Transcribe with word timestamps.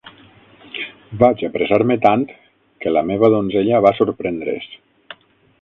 Vaig 1.23 1.43
apressar-me 1.49 1.97
tant 2.07 2.25
que 2.85 2.97
la 2.97 3.07
meva 3.13 3.33
donzella 3.37 3.85
va 3.89 3.95
sorprendre's. 4.03 4.71